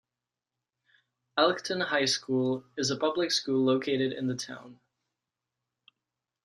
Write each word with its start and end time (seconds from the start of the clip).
Elkton 1.37 1.81
High 1.81 2.05
School 2.05 2.65
is 2.75 2.89
a 2.89 2.97
public 2.97 3.31
school 3.31 3.63
located 3.63 4.13
in 4.13 4.25
the 4.25 4.35
town. 4.35 4.79